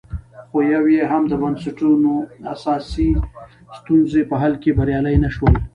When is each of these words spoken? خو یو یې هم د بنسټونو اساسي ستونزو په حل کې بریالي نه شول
خو 0.49 0.57
یو 0.73 0.83
یې 0.95 1.03
هم 1.11 1.23
د 1.31 1.33
بنسټونو 1.43 2.11
اساسي 2.53 3.09
ستونزو 3.77 4.21
په 4.29 4.35
حل 4.41 4.53
کې 4.63 4.71
بریالي 4.77 5.15
نه 5.23 5.29
شول 5.35 5.53